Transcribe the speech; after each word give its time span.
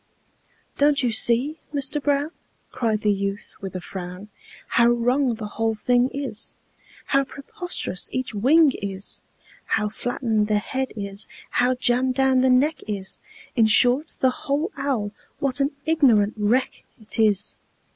"Don't 0.79 1.03
you 1.03 1.11
see, 1.11 1.59
Mister 1.71 2.01
Brown," 2.01 2.31
Cried 2.71 3.01
the 3.01 3.11
youth, 3.11 3.53
with 3.61 3.75
a 3.75 3.79
frown, 3.79 4.29
"How 4.69 4.87
wrong 4.87 5.35
the 5.35 5.45
whole 5.45 5.75
thing 5.75 6.09
is, 6.11 6.55
How 7.05 7.23
preposterous 7.23 8.09
each 8.11 8.33
wing 8.33 8.71
is, 8.81 9.21
How 9.65 9.89
flattened 9.89 10.47
the 10.47 10.57
head 10.57 10.87
is, 10.95 11.27
how 11.51 11.75
jammed 11.75 12.15
down 12.15 12.39
the 12.41 12.49
neck 12.49 12.79
is 12.87 13.19
In 13.55 13.67
short, 13.67 14.15
the 14.21 14.31
whole 14.31 14.71
owl, 14.75 15.11
what 15.37 15.59
an 15.59 15.69
ignorant 15.85 16.33
wreck 16.35 16.83
't 17.07 17.21
is! 17.27 17.57